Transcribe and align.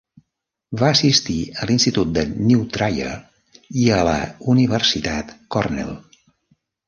Va 0.81 0.87
assistir 0.93 1.35
a 1.57 1.67
l'Institut 1.71 2.11
de 2.15 2.23
New 2.31 2.63
Trier 2.77 3.11
i 3.83 3.85
a 3.97 4.01
la 4.09 4.17
Universitat 4.55 5.35
Cornell. 5.57 5.93